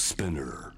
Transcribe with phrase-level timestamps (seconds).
[0.00, 0.72] Spinner.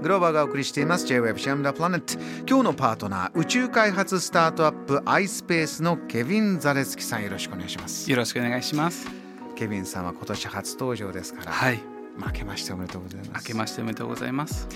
[0.00, 2.14] グローバーがお送りしています J-Web シャムダプラネット
[2.48, 9.08] 今日のパートナー宇宙開発スタートアップ iSpace のケビン・ザレツキさんよろしくお願いしますよろしくお願いします。
[9.56, 11.80] ケビンさんは今年初登場ですから、はい。
[12.16, 14.68] 負けましておめでとうございます明けましておめでとうございます。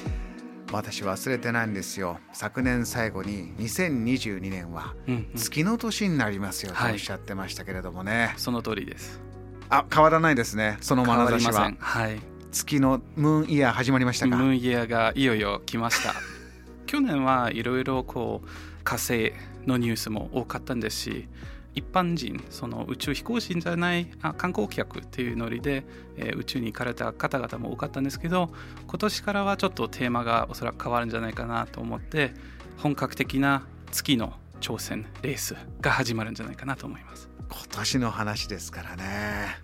[0.72, 5.30] 私忘れてないんですよ昨年最後に2022年はうん、うん。
[5.36, 9.31] 月の年になりますよとはいおっしゃってましたけれどもね、その通りです。
[9.74, 11.72] あ変わらないですねその変眼差しは。
[11.78, 12.20] はい。
[12.52, 14.36] 月のムーンイヤー始まりましたか？
[14.36, 16.12] ムーンイヤーがいよいよ来ました。
[16.86, 18.48] 去年はいろいろこう
[18.84, 19.32] 火星
[19.66, 21.28] のニュースも多かったんですし、
[21.74, 25.84] 一般人、その宇宙飛行士じゃないあ観光客っていうノリで、
[26.18, 28.52] えー宇宙に行かれた方々も多かったんですけど、
[28.86, 32.34] 今年からはちょっとテーマがおそらく変わるんじゃないかなと思って、
[32.76, 37.28] 本格的な月の挑戦レースが始まるんじゃないかなと思います。
[37.50, 39.58] 今年の話ですからね。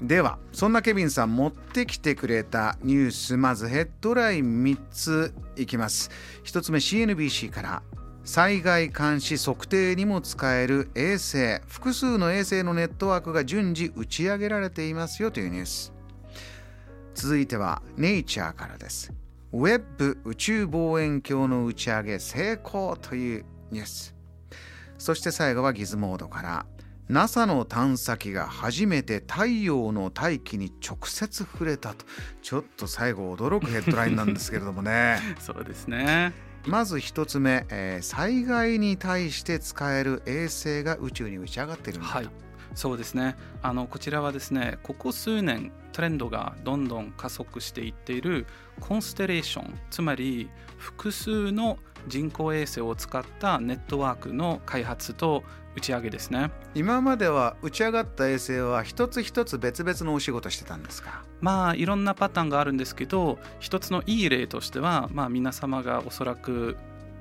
[0.00, 6.10] ではそんなケビンさん持ってきてくれたニュースまずヘッドライン3ついきます。
[6.44, 7.82] 1つ目 CNBC から
[8.22, 15.92] 災害監視測定にも使える衛星複数の衛星のネットワークが順次打ち上げられていますよというニュース。
[17.14, 19.12] 続いてはネイチャーからです。
[19.52, 24.14] ウェッブ宇宙望遠鏡の打ち上げ成功というニュース
[24.98, 26.66] そして最後はギズモードから。
[27.08, 32.04] NASA の探査機が初めて太陽の大気に直接触れたと。
[32.42, 35.18] ちょっと最後驚くヘッドラインなんですけれどもね。
[35.40, 36.34] そうですね。
[36.66, 42.30] まず一つ目、えー災害に対して使える衛星が宇宙に打ち上がっているんだと、はい、
[42.74, 43.36] そうですね。
[43.62, 48.46] あのこちらはですねここ数年トレンドがどんどん加速していっている
[48.80, 55.42] コンステレーションつまり複数の人工衛星を使ったネットワークの開発と
[55.76, 56.50] 打ち上げですね。
[56.74, 61.24] 今までは打ち上がった衛星は一つ一つ別々のお仕事してたんですか？
[61.40, 66.76] まあいろんなパターンがあるんですけど一つのいい例としては、まあ、皆様がおそらく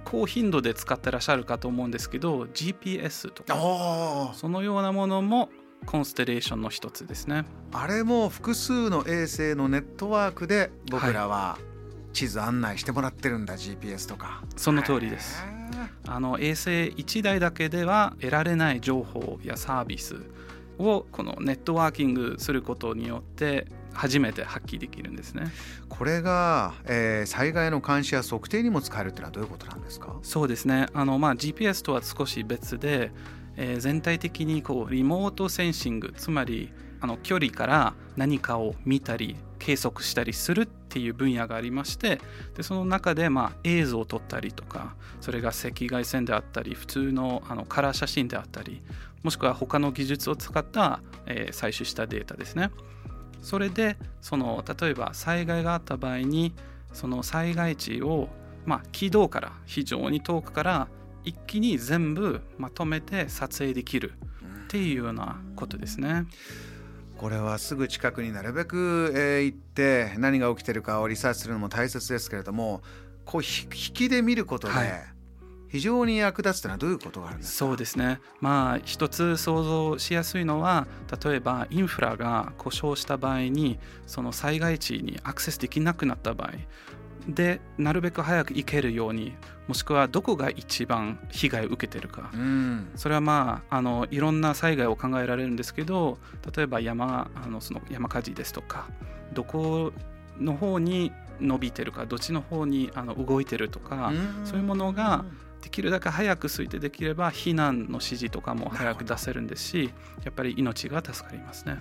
[0.09, 3.56] 高頻度で使ってらっしゃるかと思うんですけど GPS とか。
[3.57, 5.50] あそのようなものも
[5.85, 7.44] コンステレーションの一つですね。
[7.73, 11.59] あれも複数の衛星のネットワークで僕らは
[12.13, 14.44] 地図案内してもらってるんだ、GPS とか。
[14.56, 15.46] その通りです。
[16.07, 20.16] あの衛星1台だけでは得られない情報やサービス
[20.79, 23.67] をこのネットワーキングすることによって
[23.97, 25.52] 初めて発揮できるんですね。
[25.90, 30.16] これが、えー災害の監視や測定にも使えるってのはどういうことなんですか？
[30.22, 33.12] そうですねあの、まあ、GPS とは少し別で、
[33.58, 36.72] えー全体的にこうリモートセンシングつまり
[37.02, 42.22] あの距離から何かを見たり計測したりするっていう分野がありまして
[42.56, 48.81] でその中で、まあ、映像を撮ったりとかそれが赤外線であったり普通のあのカラー写真であったり
[49.24, 52.72] もしくは他の技術を使った、えー採取したデータですね。
[53.42, 56.53] それでその例えば災害があった場合に
[56.94, 58.30] その災害地を、
[58.66, 60.88] まあ、軌道から非常に遠くから
[61.24, 64.14] 一気に全部まとめて撮影できる
[64.66, 66.26] っていうようなことですね。
[67.18, 72.81] これはすぐ近くになるべく、えー行って何が起きてるかをリサーチするのも大切ですけれども
[73.26, 75.16] こうひ引きで見ることではい
[75.69, 77.66] 非常に役立つというのはどういうことがあるんですか？
[77.66, 78.19] そうですね。
[78.41, 80.88] まあ一つ想像しやすいのは
[81.23, 86.51] 例えばインフラが故障した場合にその災害地にアクセスできなくなった場合
[87.28, 89.33] でなるべく早く行けるように
[89.67, 92.31] もしくはどこが一番被害を受けてるか。
[92.34, 92.89] うん。
[92.95, 96.17] それはまああのいろんな災害を考えられるんですけど
[96.55, 98.88] 例えば山あのその山火事ですとか
[99.34, 99.91] どこ
[100.39, 101.11] の方に
[101.41, 104.11] 伸びてるかどっちの方にあの動いてるとか、
[104.44, 105.23] そういうものが
[105.62, 111.79] できるだけ早く推定できれば避難の指示とかも早く出せるんですしやっぱり命が助かりますね。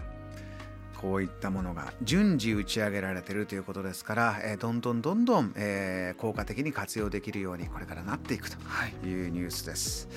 [0.97, 10.09] こういったものが順次打ち上げられているということですから、えーどんどんどんどん、えー効果的に活用できるようにこれからなっていくとはい、いうニュースです。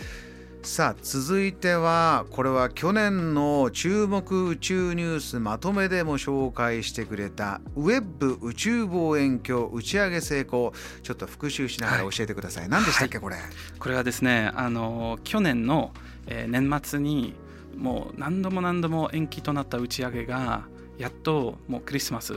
[0.61, 10.73] さあ続いてはこれは去年の注目宇宙ニュースまとめでも紹介してくれたウェブ宇宙望遠鏡打ち上げ成功。
[11.01, 13.37] ちょっと復習しながら教えてください、何でしたっけこれ、
[13.79, 15.91] これはですねあの去年の、
[16.27, 17.33] えー年末に
[17.75, 20.63] もう何度も何度も延期となった打ち上げが
[20.97, 22.33] やっともうクリスマス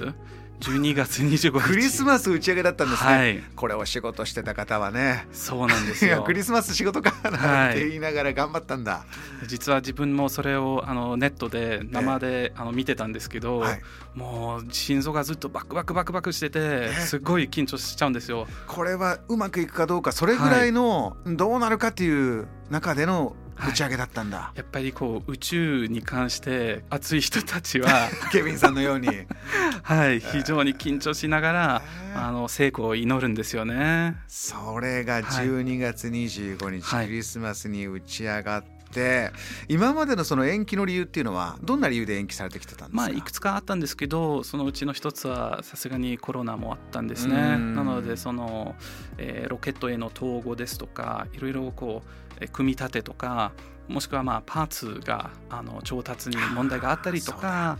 [0.62, 1.66] 12月25日。
[1.68, 3.42] クリスマス打ち上げだったんですね、はい。
[3.56, 5.26] これお仕事してた方はね。
[5.32, 6.22] そうなんですよ。
[6.26, 9.04] クリスマス仕事かなはいって言いながら頑張ったんだ、
[9.46, 13.80] 実は自分もそれをあのネットで生で、あの見てたんですけど、はい。
[14.14, 18.46] もう心臓がずっとバクバクバクバクしててすごい緊張しちゃうんですよ。
[18.66, 29.08] これはうまくいくかどうかそれぐらいのどうなるかっていう中での打ち上げだったんだ、やっぱりこう宇宙に関して熱い人たちは ケビンさんのように。
[29.82, 31.82] はい非常に緊張しながら、
[32.14, 34.16] あの成功を祈るんですよね。
[34.28, 39.32] それが12月25日、はい、クリスマスに打ち上がって
[39.68, 47.34] 今までのその延期の理由っていうのはどんな理由で延期されてきてたんですか、まあ、いくつかあったんですけどそのうちの一つはさすがにコロナもあったんですね。
[47.34, 48.74] なのでその、
[49.18, 52.02] えー、ロケットへの統合ですとかいろいろこ
[52.40, 53.52] う組み立てとか
[53.88, 57.78] もしくはまあパーツがあの調達に問題があったりとか、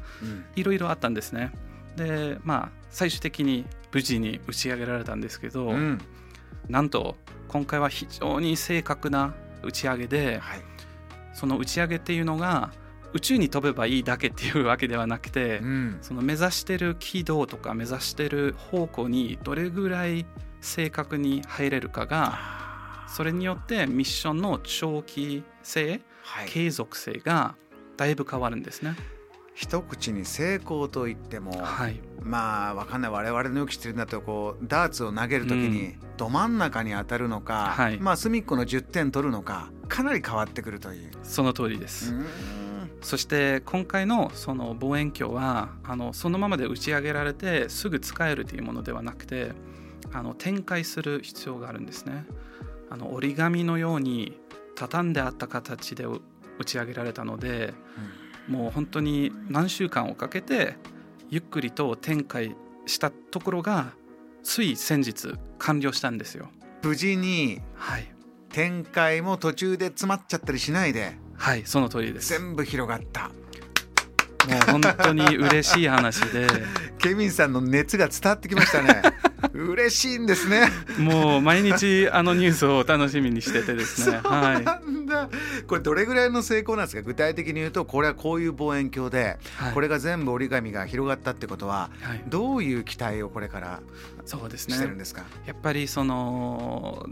[0.57, 1.53] いろいろあったんですね。
[1.97, 6.01] でまあ最終的に無事に打ち上げられたんですけど、うん、
[6.69, 7.17] なんと
[7.49, 10.63] 今回は非常に正確な打ち上げで、はい、
[11.35, 12.71] その打ち上げっていうのが
[13.13, 20.25] 宇宙に飛べばいいだけっていうわけではなくて、うん、その目指してる軌道とか目指してる方向にどれぐらい
[20.61, 22.39] 正確に入れるかが
[23.09, 27.55] それによってミッションの長期性、はい、継続性が
[27.97, 28.97] だいぶ変わるんですね。
[29.55, 42.15] 一口に成功と言っても、はい、まあわかんない我々のよく知ってるんだとこうダーツを投げる時にど真ん中に当たるのか、うん、まあ隅っこの10点取るのかかなり変わってくるというその通りです。
[43.03, 49.53] そして今回のその望遠鏡はあのそのままで打ち上げられてすぐ使えるというものではなくて
[50.15, 52.25] あの展開する必要があるんですね。
[52.89, 54.41] あの折り紙のように
[54.77, 56.21] 畳んであった形で打
[56.65, 57.75] ち上げられたので、
[58.49, 60.77] うん、もう本当に何週間をかけて
[61.29, 62.57] ゆっくりと展開
[62.87, 63.93] したところが
[64.43, 66.49] つい先日完了したんですよ。
[66.83, 67.61] 無事に
[68.53, 71.17] 展開も途中で詰まっちゃったりしないで。
[71.37, 72.29] はいその通りです。
[72.29, 73.31] 全部広がった。
[74.49, 76.47] もう本当に嬉しい話で。
[76.99, 79.03] ケビンさんの熱が伝わってきましたね
[79.55, 80.69] 嬉しいんですね。
[80.99, 84.21] もう毎日あのニュースを楽しみにしててですね。
[84.25, 87.03] はい、これどれぐらいの成功なんですか？
[87.03, 93.81] 具体的に言うとこれはこういう望遠鏡で、はい、これが全部折り紙が広がったってことは、はい、どういう期待をこれから
[94.25, 94.75] そうですね。
[94.75, 95.23] してるんですか？
[95.47, 97.07] やっぱりその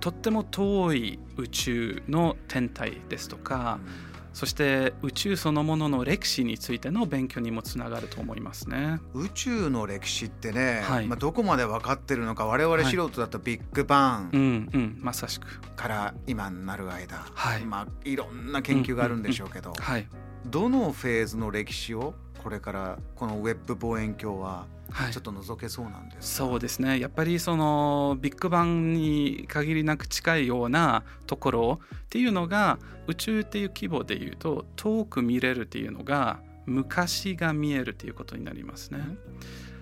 [0.00, 3.78] とっても遠い宇宙の天体ですとか、
[4.10, 9.00] うんそして宇宙そのものの歴史についての勉強にもつながると思いますね。
[9.14, 14.40] 宇宙の歴史ってね、はい、まあ、どこまで分かってるのか我々素人だとビッグバン、うん
[14.74, 15.58] うん、まさしく。
[15.74, 17.64] から今になる間、はい。
[17.64, 20.06] まあ、いろんな研究があるんでしょうけど、はい、
[20.44, 22.14] どのフェーズの歴史を
[22.46, 24.66] これからこのウェブ望遠鏡は
[25.10, 27.00] ちょっと覗けそうなんです、はい、そうですね。
[27.00, 32.78] やっぱりそのビッグバンに限りなく近いようなところっていうのが
[33.08, 39.00] 宇宙っていう規模でいうと遠く見れるっていうのが昔が見えるっていうことになりますね。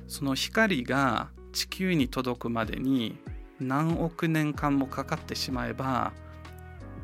[0.08, 3.18] その光が地球に届くまでに
[3.60, 6.14] 何億年間もかかってしまえば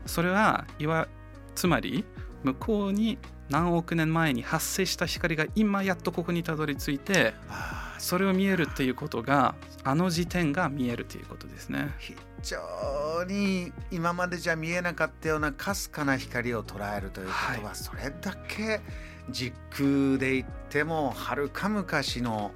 [0.06, 1.06] それはいわ
[1.54, 2.06] つまり
[2.44, 3.18] 向こうに
[3.50, 7.34] 何億年前に発生した光が今やっとここにたどり着いて
[7.98, 9.54] それを見えるっていうことが
[9.84, 11.94] あの時点が見えるということですね。
[11.98, 18.80] 非常に今までじゃ見えなかったようなかすかな光を捉えるということは、それだけ
[19.28, 22.52] 時空で言ってもはるか昔の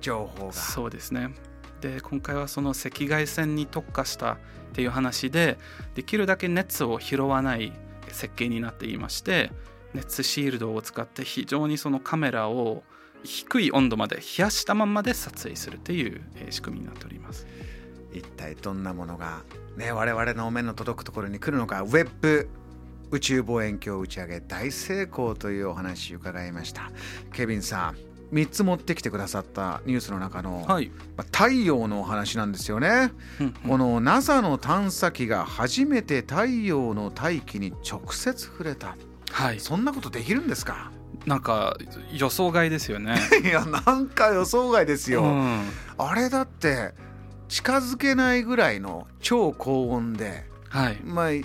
[0.00, 0.52] 情報が。
[0.52, 1.34] そうですね。
[1.80, 4.36] で今回はその赤外線に特化したっ
[4.74, 5.58] ていう話で
[5.94, 7.72] できるだけ熱を拾わない
[8.08, 9.50] 設計になっていまして
[9.94, 12.82] 熱シールドを使って非常にそのカメラを
[13.22, 17.46] 低い温度まで冷やしたままで撮影するという仕組みになっております。
[18.12, 19.42] 一体どんなものが、
[19.76, 22.48] ね、我々の目の届くところに来るのかウェブ
[23.12, 26.90] 宇宙望遠鏡打ち上げ大成功というお話伺いました。
[27.32, 30.90] ケビンさん3つ持ってきてくださったニュースの中の、はい、
[31.32, 38.96] 太陽のお話なんですよね、うんうん、この NASA の探査機が初めて太陽の大気に直接触れた、
[39.32, 40.90] はい、そんなことできるんですか？
[41.26, 41.76] なんか
[42.12, 43.16] 予想外ですよね。
[43.44, 45.68] いやなんか予想外ですよ、うん、
[45.98, 46.94] あれだって
[47.48, 51.44] 近づけないぐらいの超高温で、はい、まあ言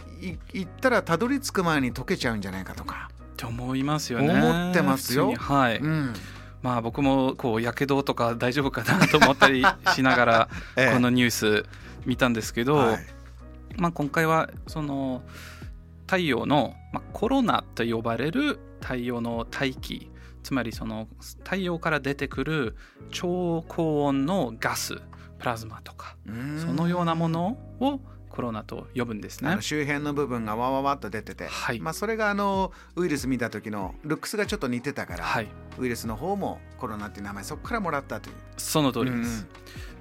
[0.64, 3.10] ったらたどり着く前に溶けちゃうんじゃないかとか。
[3.36, 4.30] と思いますよね。
[4.34, 5.34] 思ってますよ。
[5.36, 6.14] はい、うん、
[6.62, 10.50] まあ僕もこうやけどとか大丈夫かなと思ったりしながら
[10.94, 11.66] このニュース
[12.06, 13.06] 見たんですけど、はい、
[13.78, 15.22] まあ今回はその
[16.06, 20.12] 太陽の、まあ、コロナと呼ばれる太陽の大気
[20.44, 21.08] つまりその
[21.44, 22.76] 太陽から出てくる
[23.10, 25.02] 超高温のガス
[25.40, 26.32] プラズマとかそ
[26.74, 29.58] のようなものをコロナと呼ぶんですね。
[29.62, 35.48] 周辺の部分がわわわっと出てて、はい、まあ、それがあのウイルス見た時のルックスがちょっと似てたから、はい、
[35.80, 38.36] ウイルスの方もコロナっていう名前そこからもらったという。
[38.58, 39.48] その通りです、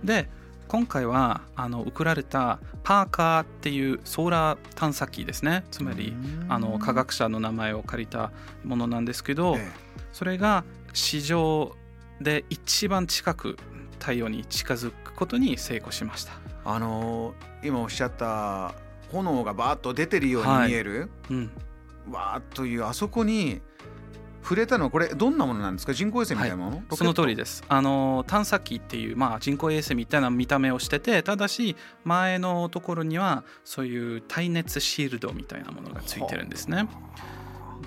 [0.01, 0.29] うん、で
[0.69, 5.65] 今回はあの送られたパーカーっていうソーラー探査機ですね。
[5.71, 6.15] つまり
[6.49, 8.33] あの科学者の名前を借りた
[8.65, 9.71] ものなんですけど、え
[10.13, 11.77] それが市場
[12.21, 13.57] で一番近く
[13.99, 16.33] 太陽に近づくことに成功しました。
[16.65, 18.75] あのー今おっしゃった
[19.11, 21.51] 炎がバーッと出てるように見える、うん、
[22.11, 23.63] わーっというあそこに
[24.45, 25.95] 触れたのはこれどんなものなんですか？
[25.95, 27.57] 人工衛星みたいなもの、その通りです。
[27.57, 31.75] すあの探査機っていう、まあ、人工衛星みたいな見た目をしててただし
[32.05, 36.87] 前のところにはそういう耐熱シールドみたいなものがついてるんですね。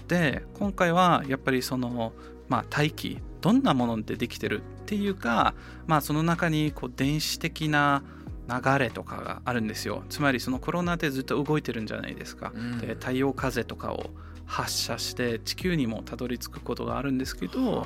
[0.07, 2.11] で今回はやっぱりその、
[2.49, 5.53] まあ、大気どんなものでできてるっていうか、
[5.85, 8.03] まあ、その中にこう電子的な
[8.49, 10.03] 流れとかがあるんですよ。
[10.09, 12.77] つまりそのコロナでずっと動いてるんじゃないですか、うん。
[12.79, 14.09] で太陽風とかを
[14.47, 17.85] 発射して地球にもたどり着くことがあるんですけど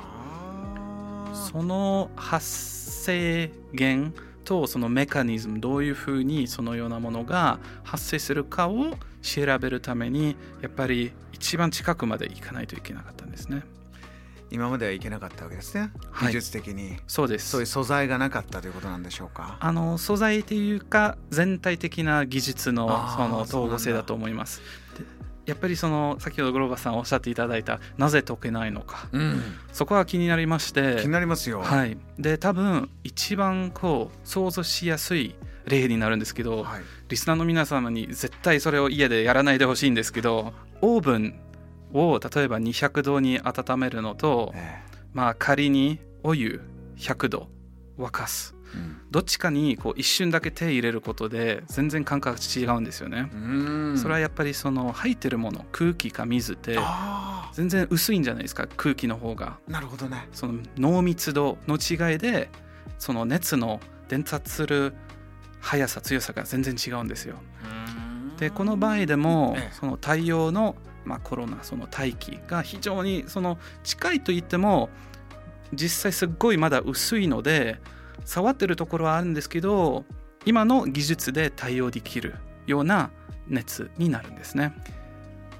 [1.34, 13.62] その発生源とそのメカニズムどういうふうにそのようなものが発生するかを調べるためにやっぱり一番近くまで行かないといけなかったんですね。
[14.50, 16.28] 今まではいけなかったわけですね、はい。
[16.28, 16.98] 技術的に。
[17.06, 17.48] そうです。
[17.48, 19.56] そういう素材がなかったということなんでしょうか？
[19.60, 24.60] あの素材っていうか全体的な技術のその統合性だと思います。
[25.44, 29.08] でやっぱりその先ほどグローバさんおっしゃっていただいたなぜ解けないのか。
[29.12, 29.42] うん。
[29.72, 30.98] そこが気になりまして。
[31.00, 31.60] 気になりますよ。
[31.60, 35.34] はい、で多分一番こう想像しやすい
[35.66, 36.82] 例になるんですけど、はい。
[37.08, 41.38] リスナーの皆様に絶対それを家でやらないでほしいんですけどオーブン
[41.92, 44.80] を例えば200度に温めるのと、え
[45.12, 46.62] まあ、仮にお湯
[46.96, 47.48] 100度
[47.98, 48.54] 沸かす
[49.10, 53.30] どっちかにこう一瞬だけ手入れることで全然感覚違うんですよね。
[53.32, 59.58] うんそれはやっぱりその入ってるもの空気か水ってあ全然薄いんじゃないですか空気の方が。
[59.68, 62.48] あなるほどねその濃密度の違いで
[62.98, 64.94] その熱の伝達する
[65.60, 67.36] 速さ強さが全然違うんですよ。
[68.38, 70.74] でこの場合でもええその太陽の、
[71.04, 74.88] まあ、コロナその大気が非常にその近いと言っても
[75.72, 77.78] 実際すっごいまだ薄いので
[78.24, 80.04] 触ってるところはあるんですけど
[80.44, 82.34] 今の技術で対応できる
[82.66, 83.10] ような
[83.48, 84.72] 熱になるんですね。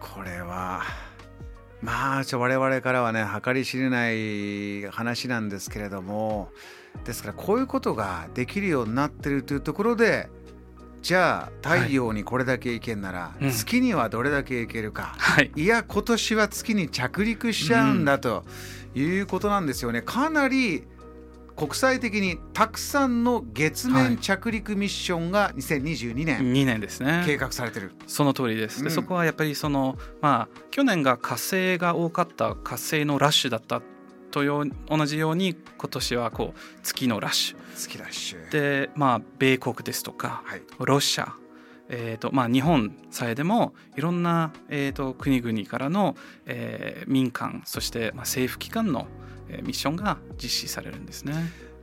[0.00, 0.82] これは
[1.80, 6.50] まあちょ我々からはね計り知れない話なんですけれども
[7.04, 10.28] ですからこういうことができるようになってるというところで
[11.02, 18.44] じゃあ太陽にこれだけ行けんなら、うん月にはどれだけ行けるか、はい、いや今年は月に着陸しちゃうんだと
[18.94, 20.02] いうことなんですよね。
[20.02, 20.84] かなり
[21.56, 27.22] 国際的にたくさんの月面着陸ミッションが2022年2年ですね。
[27.26, 27.92] 計画されてる。
[28.06, 28.80] その通りです。
[28.82, 33.82] で、うんそこはやっぱりそのまあ去年が火星が多かった火星のラッシュだった
[34.30, 38.50] とよ同じように今年はこう月のラッシュ月ラッシュ。
[38.50, 40.62] でまあ米国ですとかはい。
[40.78, 41.34] ロシア
[41.94, 46.16] えーとまあ、日本さえでもいろんな、えー、と国々からの、
[46.46, 49.21] えー民間そして、まあ、政府機関の、えー
[49.62, 51.34] ミッションが実施されるんですね。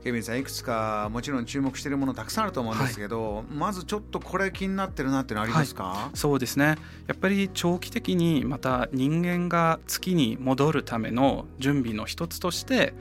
[0.02, 6.76] ケビンさんいくつかもちろん注目しているものたくさんあると思うんですけど、まずちょっとこれ気になってるなっていうのありますか、そうですね。
[7.06, 12.94] やっぱり長期的にまた人間が月に戻るための準備の一つとして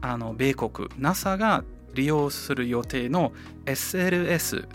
[0.00, 3.32] あの米国 NASA が利用する予定の
[3.66, 4.68] SLS っ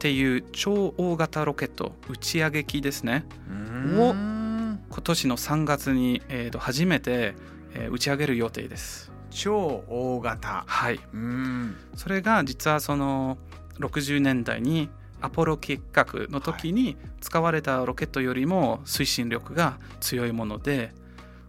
[0.00, 3.24] ていう超大型ロケット打ち上げ機ですね。
[3.48, 4.42] うーん。
[4.90, 7.34] 今年の3月に、えーと初めて、
[7.74, 10.64] えー打ち上げる予定です超大型。
[10.66, 11.76] はいうん。
[11.96, 13.38] それが実はその
[13.78, 14.90] 60年代に
[15.22, 20.92] アポロ計画の時に使われたロケットよりも推進力が強いもので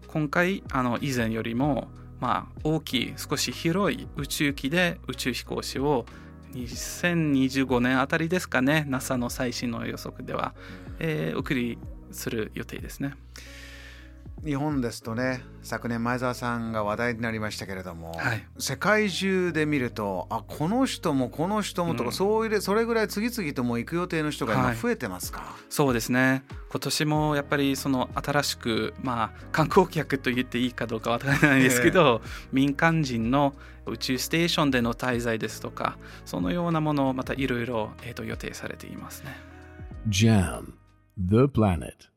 [0.08, 1.88] 今回あの以前よりも
[2.20, 6.06] まあ大きい少し広い宇宙機で宇宙飛行士を
[6.54, 10.54] 2025年あたりですかね NASA の最新の予測では、
[11.00, 11.78] えー送り
[12.12, 13.16] する予定ですね。
[14.46, 18.46] 日本ですとね昨年前澤さんが話題になりましたけれども、はい。
[18.60, 22.12] 世界中で見るとあこの人もこの人もとか、うん。
[22.12, 24.76] そういうそれぐらい次々ともう行く予定の人が今はい。
[24.76, 26.44] 増えてますか、そうですね。
[26.70, 32.22] 今年もやっぱりその新しくまあ観光客と言っていいかどうかわからないですけど、
[32.52, 33.54] 民間人の
[33.86, 39.36] 宇宙ステーションでの滞在ですとかそのようなものをまたいろいろえーと予定されていますね。
[40.10, 40.74] Jam,
[41.18, 42.13] the planet.